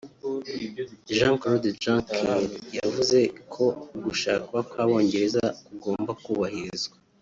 Jean-Claude 1.17 1.69
Juncker 1.81 2.27
yavuze 2.79 3.19
ko 3.53 3.65
ugushaka 3.95 4.55
kw’Abongereza 4.69 5.43
kugomba 5.67 6.11
kubahirizwa 6.23 6.95